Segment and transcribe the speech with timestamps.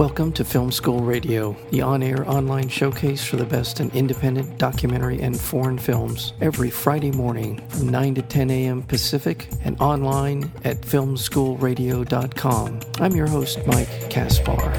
[0.00, 4.56] Welcome to Film School Radio, the on air online showcase for the best in independent
[4.56, 8.82] documentary and foreign films, every Friday morning from 9 to 10 a.m.
[8.82, 12.80] Pacific and online at filmschoolradio.com.
[12.98, 14.72] I'm your host, Mike Kaspar.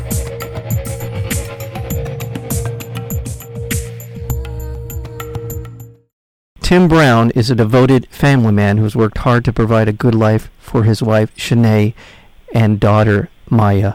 [6.61, 10.15] Tim Brown is a devoted family man who has worked hard to provide a good
[10.15, 11.93] life for his wife, Shanae,
[12.55, 13.93] and daughter, Maya.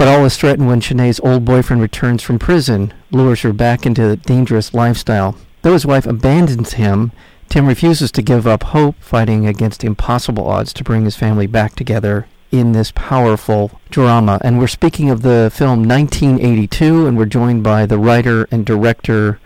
[0.00, 4.08] But all is threatened when Shanae's old boyfriend returns from prison, lures her back into
[4.08, 5.36] the dangerous lifestyle.
[5.60, 7.12] Though his wife abandons him,
[7.50, 11.74] Tim refuses to give up hope, fighting against impossible odds to bring his family back
[11.74, 14.40] together in this powerful drama.
[14.40, 19.38] And we're speaking of the film 1982, and we're joined by the writer and director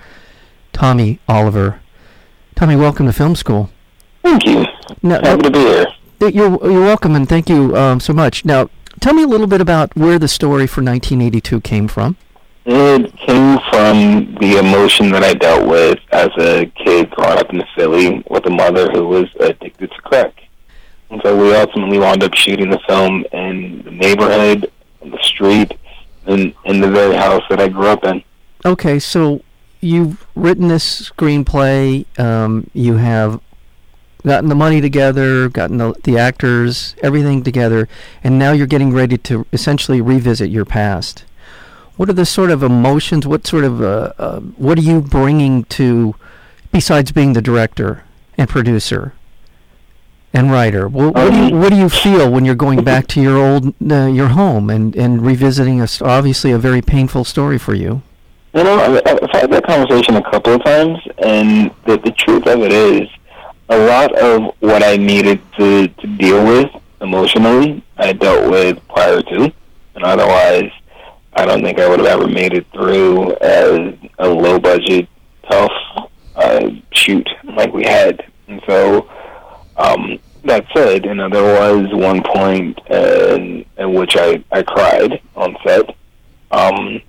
[0.72, 1.80] Tommy Oliver.
[2.54, 3.70] Tommy, welcome to Film School.
[4.22, 4.66] Thank you.
[5.02, 5.86] Now, Happy to be here.
[6.20, 8.44] You're, you're welcome, and thank you um, so much.
[8.44, 12.16] Now, tell me a little bit about where the story for 1982 came from.
[12.66, 17.62] It came from the emotion that I dealt with as a kid growing up in
[17.76, 20.34] Philly with a mother who was addicted to crack.
[21.10, 24.70] And so we ultimately wound up shooting the film in the neighborhood,
[25.02, 25.72] on the street,
[26.26, 28.22] and in the very house that I grew up in.
[28.64, 29.42] Okay, so
[29.80, 32.06] you've written this screenplay.
[32.18, 33.40] Um, you have
[34.24, 37.88] gotten the money together, gotten the, the actors, everything together,
[38.22, 41.24] and now you're getting ready to essentially revisit your past.
[41.96, 43.26] What are the sort of emotions?
[43.26, 46.14] What sort of uh, uh, what are you bringing to,
[46.72, 48.02] besides being the director
[48.36, 49.12] and producer
[50.32, 50.88] and writer?
[50.88, 53.74] What, what, do you what do you feel when you're going back to your old
[53.90, 58.02] uh, your home and and revisiting a obviously a very painful story for you?
[58.54, 62.60] You know, I've had that conversation a couple of times, and the, the truth of
[62.60, 63.08] it is
[63.68, 66.70] a lot of what I needed to, to deal with
[67.00, 69.52] emotionally, I dealt with prior to,
[69.94, 70.70] and otherwise,
[71.34, 75.08] I don't think I would have ever made it through as a low budget,
[75.48, 75.72] tough
[76.36, 78.24] uh, shoot like we had.
[78.48, 79.10] And so,
[79.76, 83.38] um, that said, you know, there was one point uh,
[83.78, 85.96] at which I, I cried on set.
[86.50, 87.00] Um,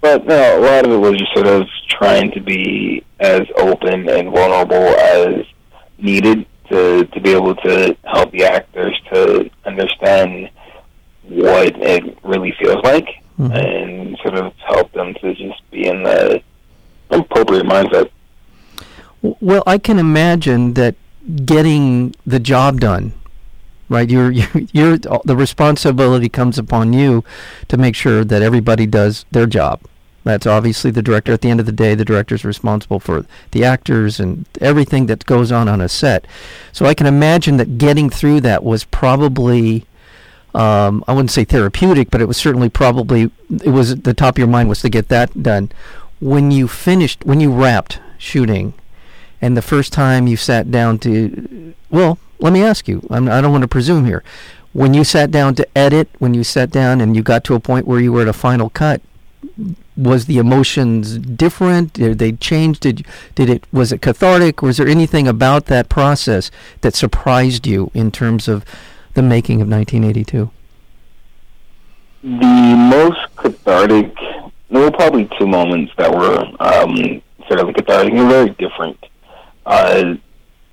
[0.00, 4.08] but no, a lot of it was just sort of trying to be as open
[4.08, 5.44] and vulnerable as
[6.02, 10.50] needed to to be able to help the actors to understand
[11.22, 13.06] what it really feels like
[13.38, 13.52] mm-hmm.
[13.52, 16.42] and sort of help them to just be in the
[17.10, 18.10] appropriate mindset.
[19.22, 20.94] Well, I can imagine that
[21.44, 23.12] getting the job done,
[23.88, 24.08] right?
[24.08, 27.24] You're, you're, you're, the responsibility comes upon you
[27.68, 29.80] to make sure that everybody does their job.
[30.24, 31.32] That's obviously the director.
[31.32, 35.06] At the end of the day, the director is responsible for the actors and everything
[35.06, 36.26] that goes on on a set.
[36.72, 39.86] So I can imagine that getting through that was probably,
[40.54, 43.30] um, I wouldn't say therapeutic, but it was certainly probably,
[43.64, 45.72] it was the top of your mind was to get that done.
[46.20, 48.74] When you finished, when you wrapped shooting,
[49.40, 53.40] and the first time you sat down to, well, let me ask you, I'm, I
[53.40, 54.22] don't want to presume here.
[54.72, 57.60] When you sat down to edit, when you sat down and you got to a
[57.60, 59.00] point where you were at a final cut,
[60.00, 61.92] was the emotions different?
[61.94, 62.80] Did they change?
[62.80, 64.62] Did did it was it cathartic?
[64.62, 66.50] Was there anything about that process
[66.80, 68.64] that surprised you in terms of
[69.14, 70.50] the making of 1982?
[72.22, 74.14] The most cathartic.
[74.70, 77.22] There were probably two moments that were um,
[77.58, 78.98] of cathartic and very different.
[79.66, 80.14] Uh,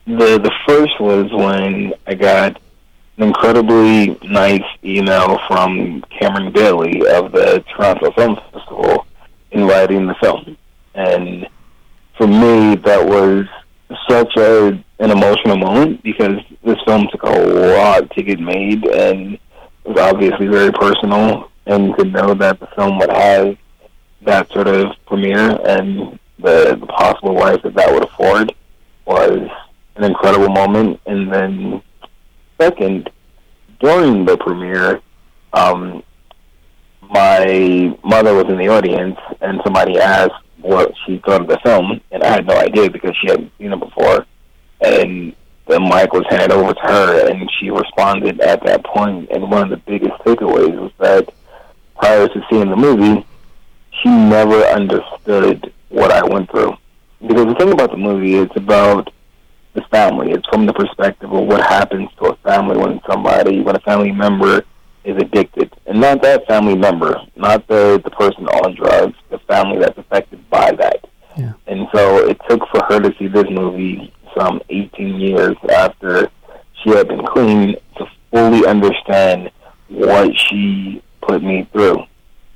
[0.05, 2.61] the the first was when I got
[3.17, 9.06] an incredibly nice email from Cameron Bailey of the Toronto Film Festival
[9.51, 10.57] inviting the film.
[10.93, 11.47] And
[12.17, 13.45] for me, that was
[14.09, 19.37] such a an emotional moment because this film took a lot to get made and
[19.85, 21.51] was obviously very personal.
[21.67, 23.57] And to know that the film would have
[24.21, 28.53] that sort of premiere and the, the possible life that that would afford
[29.05, 29.49] was
[29.97, 30.99] an incredible moment.
[31.05, 31.81] And then
[32.59, 33.09] second,
[33.79, 35.01] during the premiere,
[35.53, 36.03] um,
[37.09, 42.01] my mother was in the audience, and somebody asked what she thought of the film,
[42.11, 44.25] and I had no idea because she hadn't seen it before.
[44.81, 45.35] And
[45.67, 49.29] the mic was handed over to her, and she responded at that point.
[49.31, 51.29] And one of the biggest takeaways was that
[51.97, 53.25] prior to seeing the movie,
[54.01, 56.75] she never understood what I went through.
[57.21, 59.11] Because the thing about the movie, it's about
[59.73, 60.31] the family.
[60.31, 64.11] It's from the perspective of what happens to a family when somebody, when a family
[64.11, 64.63] member
[65.07, 69.79] is addicted, and not that family member, not the the person on drugs, the family
[69.79, 70.99] that's affected by that.
[71.35, 71.53] Yeah.
[71.67, 76.29] And so it took for her to see this movie some 18 years after
[76.83, 79.49] she had been clean to fully understand
[79.87, 81.99] what she put me through.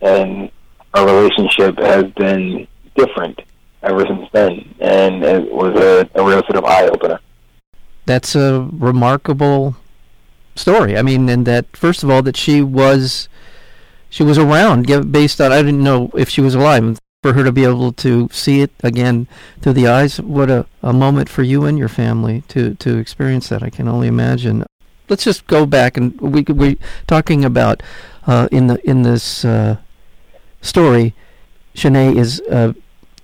[0.02, 0.52] and
[0.94, 3.40] our relationship has been different
[3.84, 7.20] ever since then, and it was a, a real sort of eye opener.
[8.06, 9.78] That's a remarkable
[10.56, 10.98] story.
[10.98, 13.30] I mean, and that first of all, that she was
[14.10, 17.00] she was around, based on I didn't know if she was alive.
[17.24, 19.28] For her to be able to see it again
[19.62, 23.50] through the eyes, what a, a moment for you and your family to to experience
[23.50, 23.62] that.
[23.62, 24.66] I can only imagine.
[25.08, 27.84] Let's just go back and we we talking about
[28.26, 29.78] uh, in the in this uh,
[30.62, 31.14] story.
[31.76, 32.74] Shanae is uh,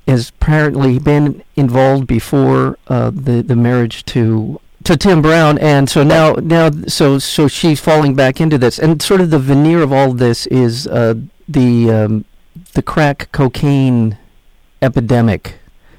[0.08, 6.01] has apparently been involved before uh, the the marriage to to Tim Brown, and so
[6.01, 9.92] now now so so she's falling back into this, and sort of the veneer of
[9.92, 12.25] all this is uh, the um,
[12.72, 14.18] the crack cocaine
[14.81, 15.56] epidemic,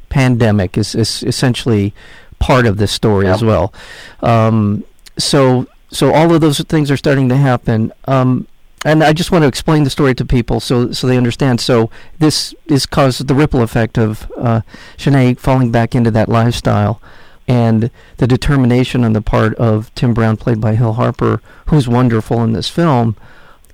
[0.09, 1.93] pandemic is, is essentially
[2.39, 3.75] part of this story as well.
[4.21, 4.85] Um,
[5.19, 7.93] so so all of those things are starting to happen.
[8.07, 8.47] Um,
[8.87, 11.61] and I just want to explain the story to people so so they understand.
[11.61, 14.63] So this is caused the ripple effect of uh,
[14.97, 17.03] Shanae falling back into that lifestyle
[17.49, 22.45] and the determination on the part of Tim Brown, played by Hill Harper, who's wonderful
[22.45, 23.17] in this film,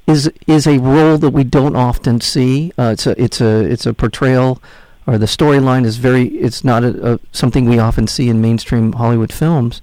[0.06, 2.72] is is a role that we don't often see.
[2.78, 4.62] Uh, it's a it's a it's a portrayal,
[5.06, 6.28] or the storyline is very.
[6.28, 9.82] It's not a, a, something we often see in mainstream Hollywood films,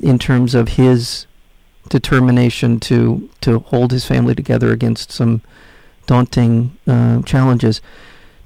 [0.00, 1.26] in terms of his
[1.88, 5.42] determination to to hold his family together against some
[6.06, 7.80] daunting uh, challenges.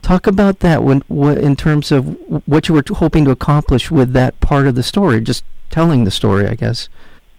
[0.06, 1.02] Talk about that when,
[1.36, 2.16] in terms of
[2.46, 6.12] what you were hoping to accomplish with that part of the story, just telling the
[6.12, 6.88] story, I guess.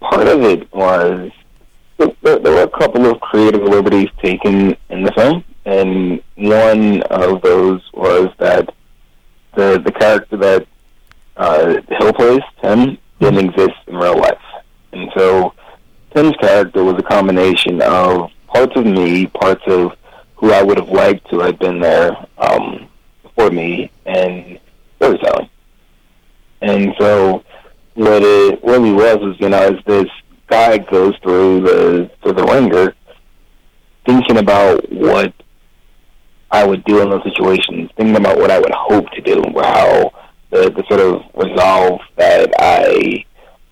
[0.00, 1.30] Part of it was
[1.96, 7.40] there, there were a couple of creative liberties taken in the film, and one of
[7.40, 8.68] those was that
[9.56, 10.66] the the character that
[11.38, 13.48] uh, Hill plays, Tim, didn't mm-hmm.
[13.48, 14.42] exist in real life,
[14.92, 15.54] and so
[16.14, 19.92] Tim's character was a combination of parts of me, parts of
[20.38, 22.88] who I would have liked to have been there um,
[23.34, 24.58] for me and
[24.96, 25.50] storytelling.
[26.62, 27.44] And so
[27.94, 30.08] what it really was is, you know, as this
[30.46, 32.94] guy goes through the through the ringer,
[34.06, 35.32] thinking about what
[36.50, 40.12] I would do in those situations, thinking about what I would hope to do, how
[40.50, 43.24] the, the sort of resolve that I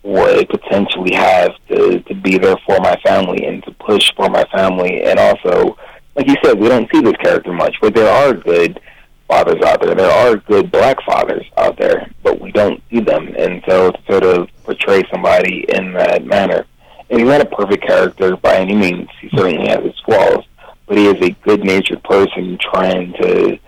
[0.02, 4.44] would potentially have to, to be there for my family and to push for my
[4.52, 5.76] family and also
[6.16, 8.80] like you said, we don't see this character much, but there are good
[9.28, 9.94] fathers out there.
[9.94, 13.34] There are good black fathers out there, but we don't see them.
[13.36, 16.64] And so to sort of portray somebody in that manner,
[17.10, 19.08] and he's not a perfect character by any means.
[19.20, 20.44] He certainly has his flaws,
[20.86, 23.58] but he is a good-natured person trying to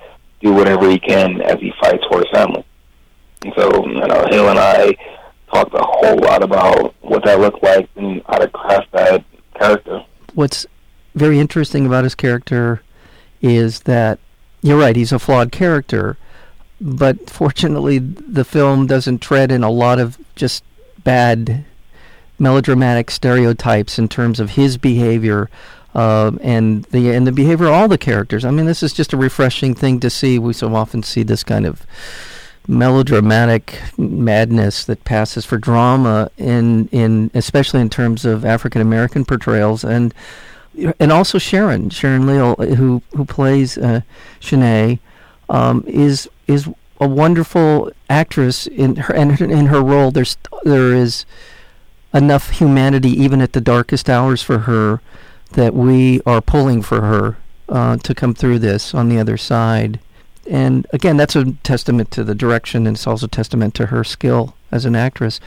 [0.40, 2.64] do whatever he can as he fights for his family.
[3.44, 4.96] And so, you know, Hill and I
[5.52, 9.24] talked a whole lot about what that looked like and how to craft that
[9.54, 10.04] character.
[10.34, 10.66] What's
[11.18, 12.82] very interesting about his character
[13.42, 14.18] is that
[14.62, 16.16] you're right, he's a flawed character,
[16.80, 20.64] but fortunately, the film doesn't tread in a lot of just
[21.04, 21.64] bad
[22.38, 25.50] melodramatic stereotypes in terms of his behavior
[25.94, 28.44] uh, and the and the behavior of all the characters.
[28.44, 30.38] I mean, this is just a refreshing thing to see.
[30.38, 31.84] We so often see this kind of
[32.68, 39.84] melodramatic madness that passes for drama in in especially in terms of African American portrayals
[39.84, 40.14] and
[40.98, 44.02] and also Sharon, Sharon Leal, who who plays uh,
[44.40, 44.98] Shanae,
[45.48, 46.68] um, is is
[47.00, 50.10] a wonderful actress in her and in her role.
[50.10, 51.24] There's there is
[52.14, 55.00] enough humanity even at the darkest hours for her
[55.52, 57.36] that we are pulling for her
[57.68, 60.00] uh, to come through this on the other side.
[60.48, 64.02] And again, that's a testament to the direction, and it's also a testament to her
[64.02, 65.40] skill as an actress.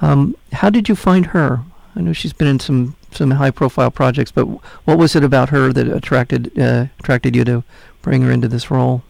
[0.00, 1.60] Um, how did you find her?
[1.94, 4.44] I know she's been in some some high profile projects, but
[4.84, 7.64] what was it about her that attracted uh, attracted you to
[8.02, 9.02] bring her into this role?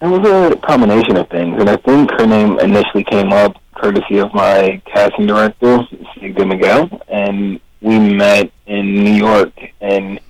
[0.00, 4.18] It was a combination of things, and I think her name initially came up courtesy
[4.18, 5.78] of my casting director,
[6.16, 10.20] Sigda Miguel, and we met in New York, and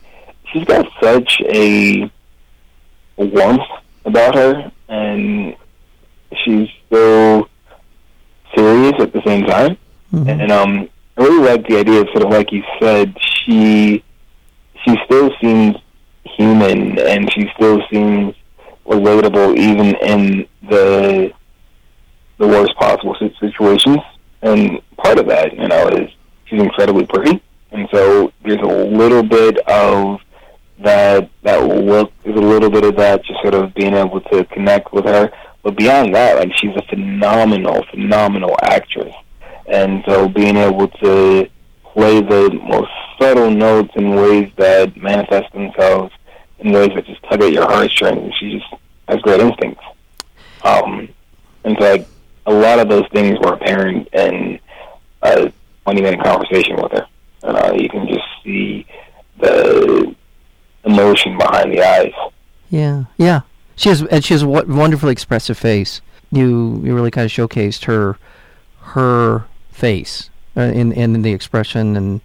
[0.53, 2.11] she's got such a
[3.17, 3.63] warmth
[4.05, 5.57] about her, and
[6.45, 7.49] she's so
[8.55, 9.77] serious at the same time.
[10.13, 10.29] Mm-hmm.
[10.29, 14.05] And um, I really like the idea of sort of like you said, she
[14.85, 15.77] she still seems
[16.23, 18.35] human and she still seems
[18.87, 21.33] relatable even in the
[22.39, 23.99] the worst possible situations.
[24.43, 26.09] And part of that, you know, is
[26.45, 30.21] she's incredibly pretty, and so there's a little bit of
[30.79, 32.13] that that look.
[32.23, 35.33] There's a little bit of that, just sort of being able to connect with her.
[35.65, 39.13] But beyond that, like she's a phenomenal, phenomenal actress.
[39.69, 41.49] And so being able to
[41.93, 46.13] play the most subtle notes in ways that manifest themselves
[46.59, 48.35] in ways that just tug at your heartstrings.
[48.39, 49.85] She just has great instincts.
[50.63, 51.09] Um,
[51.65, 52.07] and so like,
[52.47, 54.59] a lot of those things were apparent in
[55.23, 55.53] a
[55.85, 57.07] 20 minute conversation with her.
[57.43, 58.87] Uh, you can just see
[59.39, 60.15] the
[60.85, 62.13] emotion behind the eyes.
[62.71, 63.43] Yeah, yeah.
[63.77, 66.01] She has, and she has a wonderfully expressive face.
[66.31, 68.19] You, you really kind of showcased her,
[68.81, 69.48] her
[69.79, 72.21] face uh, in and in the expression and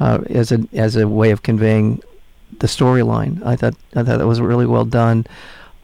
[0.00, 2.02] uh, as a as a way of conveying
[2.58, 3.44] the storyline.
[3.44, 5.26] I thought I thought that was really well done.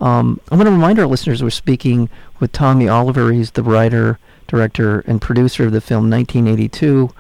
[0.00, 3.32] Um, I want to remind our listeners we're speaking with Tommy Oliver.
[3.32, 7.12] He's the writer, director, and producer of the film 1982.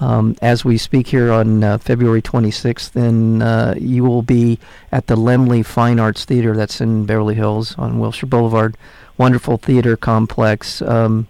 [0.00, 4.58] Um, as we speak here on uh, February 26th, then uh, you will be
[4.90, 8.76] at the Laemmle Fine Arts Theater that's in Beverly Hills on Wilshire Boulevard.
[9.16, 10.82] Wonderful theater complex.
[10.82, 11.28] Um,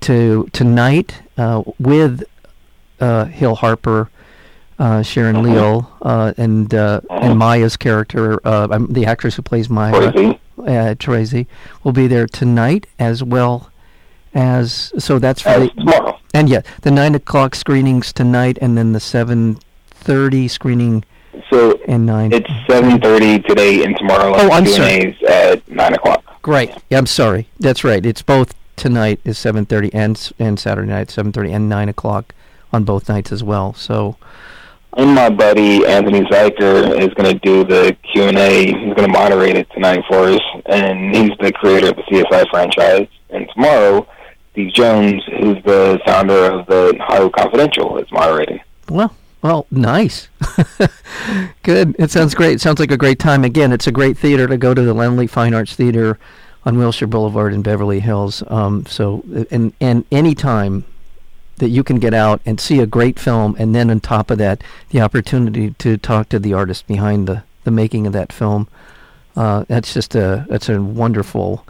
[0.00, 2.22] to tonight uh, with
[3.00, 4.10] uh, Hill Harper
[4.78, 5.48] uh, Sharon uh-huh.
[5.48, 7.18] Leal, uh, and uh, uh-huh.
[7.22, 10.40] and Maya's character, uh, the actress who plays Maya, Tracy.
[10.58, 11.46] Uh, Tracy,
[11.82, 13.70] will be there tonight as well
[14.34, 16.18] as so that's for the tomorrow.
[16.34, 19.58] And yeah, the nine o'clock screenings tonight, and then the seven
[19.90, 21.04] thirty screening.
[21.50, 22.32] So and nine.
[22.32, 24.34] It's seven thirty today and tomorrow.
[24.36, 25.18] Oh, I'm sorry.
[25.28, 26.24] At nine o'clock.
[26.42, 26.70] Great.
[26.88, 27.48] Yeah, I'm sorry.
[27.58, 28.04] That's right.
[28.04, 32.34] It's both tonight is seven thirty and and Saturday night seven thirty and nine o'clock
[32.72, 33.74] on both nights as well.
[33.74, 34.16] So
[34.96, 38.66] and my buddy Anthony Zuiker is going to do the Q and A.
[38.66, 42.48] He's going to moderate it tonight for us, and he's the creator of the CSI
[42.50, 43.08] franchise.
[43.30, 44.08] And tomorrow,
[44.52, 48.60] Steve Jones, who's the founder of the Hollywood Confidential, is moderating.
[48.88, 50.28] Well, well, nice.
[51.62, 51.94] Good.
[51.98, 52.54] It sounds great.
[52.54, 53.44] It sounds like a great time.
[53.44, 56.18] Again, it's a great theater to go to the Laemmle Fine Arts Theater
[56.68, 58.42] on Wilshire Boulevard in Beverly Hills.
[58.48, 60.84] Um, so, and and any time
[61.56, 64.36] that you can get out and see a great film, and then on top of
[64.36, 68.68] that, the opportunity to talk to the artist behind the, the making of that film.
[69.34, 71.64] Uh, that's just a that's a wonderful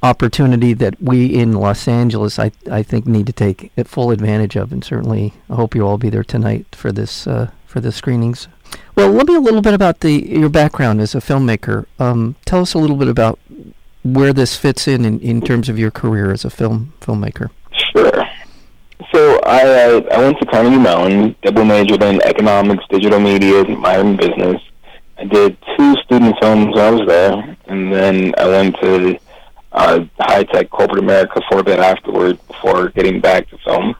[0.00, 4.70] opportunity that we in Los Angeles, I I think, need to take full advantage of,
[4.70, 8.46] and certainly I hope you'll all be there tonight for this uh, for the screenings.
[8.94, 11.86] Well, let me a little bit about the your background as a filmmaker.
[11.98, 13.38] Um, tell us a little bit about
[14.12, 17.50] where this fits in, in in terms of your career as a film filmmaker.
[17.92, 18.24] Sure.
[19.12, 24.16] So I I went to Carnegie Mellon, double majored in economics, digital media, and modern
[24.16, 24.60] business.
[25.18, 29.18] I did two student films while I was there, and then I went to
[29.72, 33.94] uh, high tech corporate America for a bit afterward before getting back to film.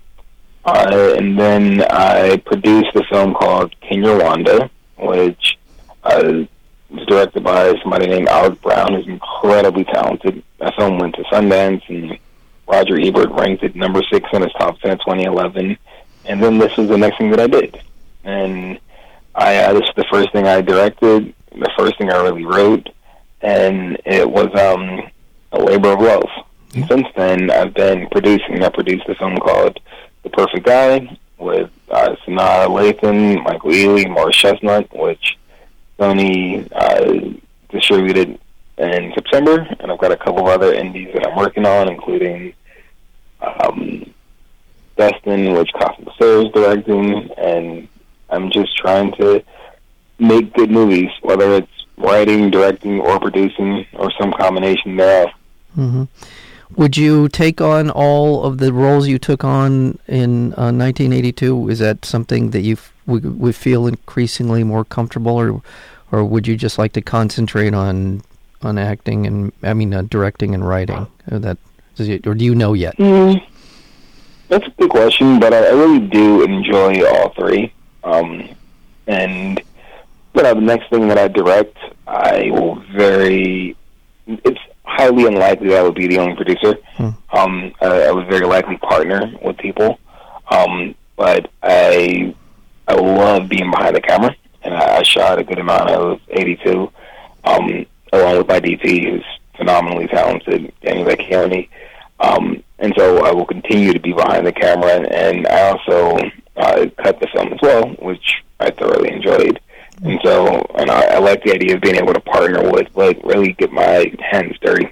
[0.64, 5.58] Uh, and then I produced a film called Kinyarwanda, which
[6.02, 6.44] uh,
[6.90, 10.42] was directed by somebody named Alrick Brown, who's incredibly talented.
[10.58, 12.18] That film went to Sundance and
[12.66, 15.78] Roger Ebert ranked it number six on his top ten in 2011,
[16.24, 17.80] and then this was the next thing that I did,
[18.24, 18.78] and
[19.34, 22.88] I uh, this was the first thing I directed, the first thing I really wrote,
[23.40, 25.08] and it was um,
[25.52, 26.28] a labor of love.
[26.88, 28.62] Since then, I've been producing.
[28.62, 29.78] I produced a film called
[30.24, 35.38] The Perfect Guy with uh, Sanaa Lathan, Michael Ealy, Morris Chestnut, which
[35.98, 37.38] Sony uh,
[37.70, 38.38] distributed
[38.78, 42.52] in September, and I've got a couple of other indies that I'm working on, including
[43.40, 44.12] um,
[44.96, 47.88] Destin, which Costa is directing, and
[48.30, 49.42] I'm just trying to
[50.18, 55.30] make good movies, whether it's writing, directing, or producing, or some combination thereof.
[55.76, 56.04] Mm-hmm.
[56.76, 61.68] Would you take on all of the roles you took on in uh, 1982?
[61.68, 62.76] Is that something that you
[63.06, 65.62] would, would feel increasingly more comfortable, or
[66.12, 68.22] or would you just like to concentrate on
[68.62, 71.06] on acting and I mean uh, directing and writing?
[71.30, 71.58] Or that
[71.98, 72.96] it, or do you know yet?
[72.98, 73.42] Mm,
[74.48, 77.72] that's a good question, but I, I really do enjoy all three.
[78.04, 78.48] Um,
[79.06, 79.62] and
[80.32, 83.76] but uh, the next thing that I direct, I will very.
[84.26, 86.76] It's highly unlikely that I would be the only producer.
[86.96, 87.10] Hmm.
[87.32, 89.98] Um, I, I would very likely partner with people.
[90.50, 92.34] Um, but I
[92.88, 96.90] I love being behind the camera, and I, I shot a good amount of 82.
[97.44, 99.24] Um, along with my DP, who's
[99.56, 101.68] phenomenally talented, Danny Vecchione.
[102.20, 106.18] Um, and so I will continue to be behind the camera, and, and I also
[106.56, 109.60] uh, cut the film as well, which I thoroughly enjoyed.
[110.02, 113.18] And so, and I, I like the idea of being able to partner with, like,
[113.24, 114.90] really get my hands dirty.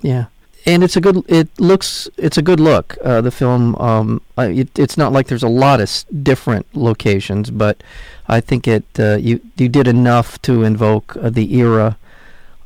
[0.00, 0.26] Yeah,
[0.66, 1.24] and it's a good.
[1.28, 2.08] It looks.
[2.16, 2.96] It's a good look.
[3.04, 3.74] Uh, the film.
[3.76, 7.82] Um, it, it's not like there's a lot of different locations, but
[8.28, 8.84] I think it.
[8.98, 11.96] Uh, you you did enough to invoke uh, the era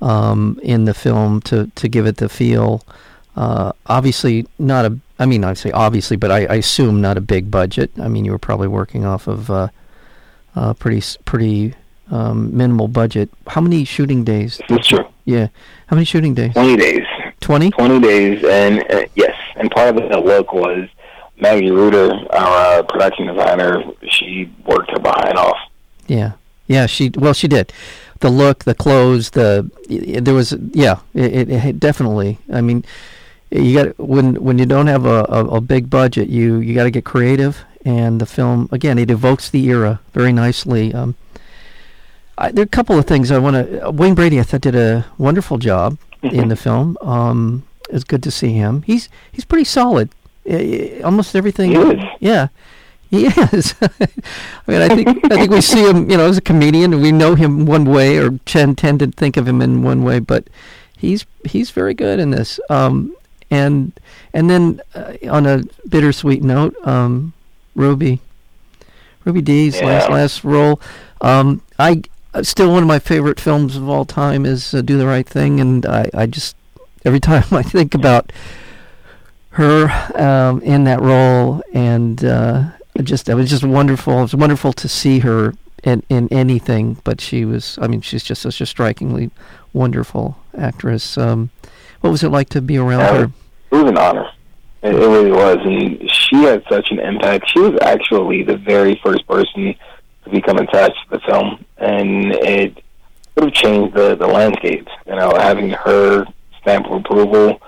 [0.01, 2.85] um, in the film to, to give it the feel.
[3.37, 4.99] Uh, obviously, not a.
[5.19, 7.91] I mean, I say obviously, but I, I, assume not a big budget.
[8.01, 9.69] I mean, you were probably working off of uh,
[10.57, 11.75] uh, pretty pretty
[12.11, 13.31] um, minimal budget.
[13.49, 14.61] How many shooting days?
[14.69, 15.07] That's true.
[15.25, 15.49] Yeah.
[15.87, 16.53] How many shooting days?
[16.53, 17.07] 20 days.
[17.45, 17.71] 20?
[17.71, 20.89] 20 days, and uh, yes, and part of that look was
[21.39, 23.85] Maggie Reuter, our uh, production designer.
[24.09, 25.59] She worked her behind off.
[26.07, 26.33] Yeah.
[26.67, 27.73] Yeah, she well she did.
[28.21, 32.39] The look, the clothes, the there was yeah, it, it, it definitely.
[32.51, 32.85] I mean,
[33.51, 36.85] you got when when you don't have a, a, a big budget, you you got
[36.85, 37.63] to get creative.
[37.85, 40.95] And the film again, it evokes the era very nicely.
[40.95, 41.17] Um,
[42.39, 43.91] I, there are a couple of things I want to.
[43.91, 45.99] Wayne Brady, I thought, did a wonderful job
[46.33, 46.97] in the film.
[47.01, 48.83] Um, it's good to see him.
[48.83, 50.11] He's he's pretty solid.
[50.49, 51.73] Uh, almost everything.
[51.73, 52.05] He is.
[52.21, 52.49] Yeah,
[53.11, 53.75] he is.
[53.81, 53.89] I
[54.67, 57.13] mean, I think I think we see him, you know, as a comedian, and we
[57.13, 60.19] know him one way, or tend tend to think of him in one way.
[60.19, 60.49] But
[60.97, 62.59] he's he's very good in this.
[62.71, 63.15] Um,
[63.51, 63.93] and
[64.33, 67.33] and then uh, on a bittersweet note, um,
[67.75, 68.21] Ruby,
[69.25, 69.87] Ruby Dee's Yeah.
[69.87, 70.81] last last role.
[71.21, 72.03] Um, I
[72.43, 75.61] still one of my favorite films of all time is uh, Do the Right Thing,
[75.61, 76.57] and I, I just
[77.05, 78.33] every time I think about
[79.51, 79.89] her
[80.21, 82.65] um, in that role, and uh,
[82.95, 84.19] it just it was just wonderful.
[84.19, 87.79] It was wonderful to see her in in anything, but she was.
[87.81, 89.31] I mean, she's just such a strikingly
[89.73, 91.17] wonderful actress.
[91.19, 91.51] Um,
[92.01, 93.19] what was it like to be around Yeah.
[93.19, 93.25] her?
[93.71, 94.29] It was an honor.
[94.83, 97.51] It, it really was, and she had such an impact.
[97.51, 99.75] She was actually the very first person
[100.25, 102.83] to become attached to the film, and it
[103.37, 104.87] would have changed the the landscape.
[105.07, 106.27] You know, having her
[106.61, 107.61] stamp of approval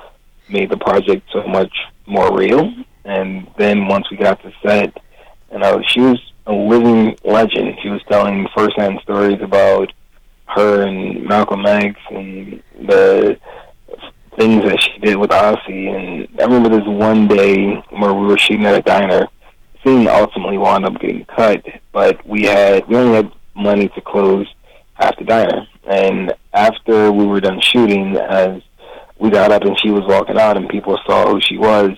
[0.49, 1.73] made the project so much
[2.07, 2.73] more real.
[3.05, 4.97] And then once we got to set,
[5.53, 7.79] you know, she was a living legend.
[7.83, 9.93] She was telling firsthand stories about
[10.47, 13.39] her and Malcolm X and the
[14.37, 15.95] things that she did with Ossie.
[15.95, 19.29] And I remember this one day where we were shooting at a diner.
[19.87, 24.47] Ultimately wound up getting cut, but we had we only had money to close
[24.95, 25.67] half the diner.
[25.85, 28.63] And after we were done shooting, as
[29.19, 31.91] we got up and she was walking out, and people saw who she was.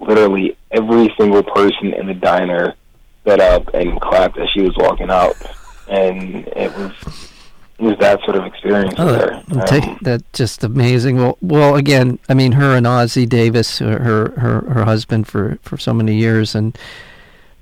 [0.00, 2.74] Literally every single person in the diner
[3.22, 5.34] stood up and clapped as she was walking out,
[5.88, 6.92] and it was
[7.78, 9.34] it was that sort of experience Oh, with her.
[9.82, 11.16] Um, that's just amazing.
[11.16, 15.58] Well, well, again, I mean, her and Ossie Davis, her her her, her husband for
[15.62, 16.78] for so many years, and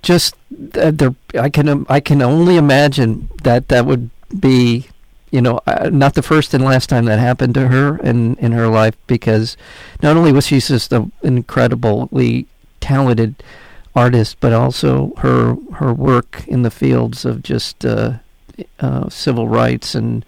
[0.07, 0.37] just
[0.77, 4.87] uh, they're, I can um, I can only imagine that that would be,
[5.33, 8.53] you know, uh, not the first and last time that happened to her in in
[8.53, 9.57] her life because
[10.03, 12.47] not only was she just an incredibly
[12.81, 13.35] talented
[13.97, 18.13] artist, but also her her work in the fields of just uh,
[18.79, 20.25] uh, civil rights and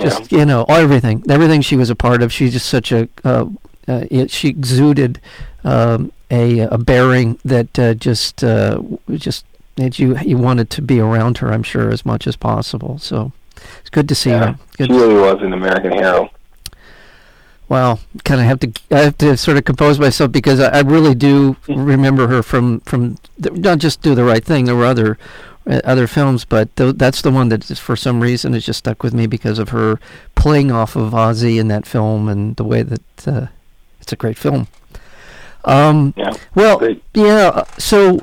[0.00, 2.32] just you know everything everything she was a part of.
[2.32, 3.46] She's just such a uh,
[3.86, 5.20] uh, it, she exuded
[5.62, 8.80] um, a a bearing that uh, just uh,
[9.14, 9.44] just
[9.76, 13.32] that you you wanted to be around her I'm sure as much as possible so
[13.80, 14.52] it's good to see Yeah.
[14.52, 16.30] her good she really was an American hero.
[17.68, 20.80] Wow, kind of have to I have to sort of compose myself because I, I
[20.82, 24.66] really do remember her from from the, not just do the right thing.
[24.66, 25.18] There were other
[25.66, 28.78] uh, other films, but th- that's the one that just for some reason has just
[28.80, 29.98] stuck with me because of her
[30.36, 33.46] playing off of Ossie in that film and the way that uh,
[34.00, 34.68] it's a great film.
[35.66, 36.32] Um, Yeah.
[36.54, 37.02] well, Great.
[37.14, 37.50] yeah.
[37.54, 38.20] uh, So,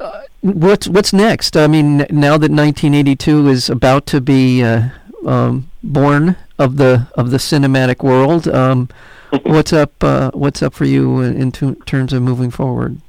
[0.00, 1.56] uh, what's what's next?
[1.56, 4.90] I mean, now that 1982 is about to be uh,
[5.26, 8.88] um, born of the of the cinematic world, um,
[9.44, 9.92] what's up?
[10.04, 13.00] Uh, what's up for you in, in t- terms of moving forward?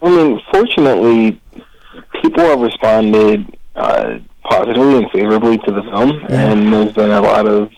[0.00, 1.40] I mean, fortunately,
[2.22, 6.52] people have responded uh, positively and favorably to the film, Yeah.
[6.52, 7.70] and there's been a lot of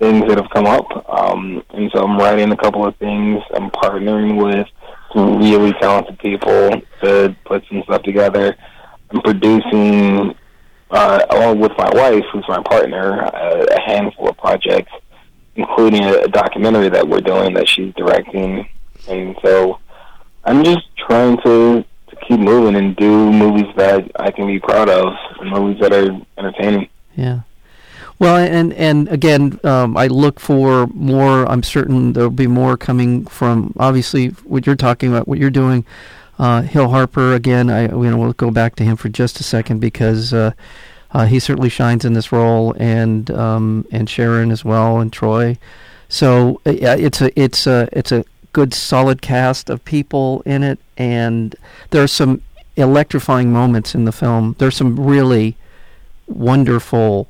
[0.00, 0.88] things that have come up.
[1.08, 3.40] Um, and so I'm writing a couple of things.
[3.54, 4.66] I'm partnering with
[5.14, 6.70] some really talented people
[7.02, 8.56] to put some stuff together.
[9.10, 10.34] I'm producing,
[10.90, 14.92] uh, along with my wife, who's my partner, uh, a handful of projects,
[15.54, 18.66] including a, a documentary that we're doing that she's directing.
[19.08, 19.78] And so
[20.44, 24.88] I'm just trying to, to keep moving and do movies that I can be proud
[24.88, 25.12] of,
[25.44, 26.08] movies that are
[26.38, 26.88] entertaining.
[27.16, 27.40] Yeah.
[28.20, 31.50] Well, and and again, um, I look for more.
[31.50, 35.86] I'm certain there'll be more coming from obviously what you're talking about, what you're doing.
[36.38, 37.70] Uh, Hill Harper again.
[37.70, 40.52] I you know we'll go back to him for just a second because uh,
[41.12, 45.56] uh, he certainly shines in this role, and um, and Sharon as well, and Troi.
[46.10, 50.78] So uh, it's a it's a it's a good solid cast of people in it,
[50.98, 51.56] and
[51.88, 52.42] there are some
[52.76, 54.56] electrifying moments in the film.
[54.58, 55.56] There's some really
[56.26, 57.26] wonderful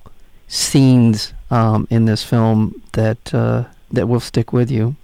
[0.51, 4.97] scenes um, in this film that uh, that will stick with you.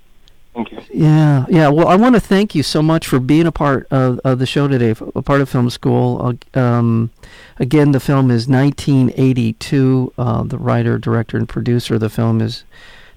[0.55, 0.83] Thank you.
[0.91, 1.69] Yeah, yeah.
[1.69, 4.47] Well, I want to thank you so much for being a part of, of the
[4.47, 6.37] show today, a part of Film School.
[6.55, 7.11] Uh, um,
[7.59, 10.13] again, the film is 1982.
[10.17, 12.65] Uh, the writer, director, and producer of the film is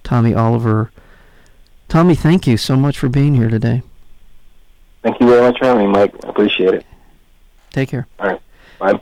[0.04, 0.92] Tommy Oliver.
[1.88, 3.84] Tommy, thank you so much for being here today.
[5.02, 6.14] Thank you very much for having me, Mike.
[6.26, 6.86] I appreciate it.
[7.72, 8.06] Take care.
[8.20, 8.42] All right.
[8.80, 9.02] Bye.